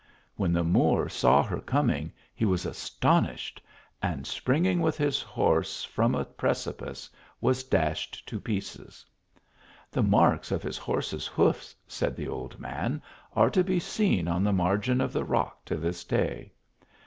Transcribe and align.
When 0.35 0.51
the 0.51 0.63
Moor 0.63 1.07
saw 1.09 1.43
her 1.43 1.59
coming, 1.61 2.11
he 2.33 2.43
was 2.43 2.65
astonished, 2.65 3.61
and 4.01 4.25
springing 4.25 4.81
with 4.81 4.97
his 4.97 5.21
horse 5.21 5.83
from 5.83 6.15
a 6.15 6.25
precipice, 6.25 7.07
was 7.39 7.63
dashed 7.63 8.27
to 8.27 8.39
pieces. 8.39 9.05
The 9.91 10.01
marks 10.01 10.51
of 10.51 10.63
his 10.63 10.79
horse 10.79 11.13
s 11.13 11.27
hoofs, 11.27 11.75
said 11.87 12.15
the 12.15 12.27
old 12.29 12.59
man, 12.59 13.03
are 13.35 13.51
to 13.51 13.63
be 13.63 13.79
seen 13.79 14.27
on 14.27 14.43
the 14.43 14.51
margin 14.53 15.01
of 15.01 15.13
the 15.13 15.23
rock 15.23 15.63
to 15.65 15.77
this 15.77 16.03
day. 16.03 16.51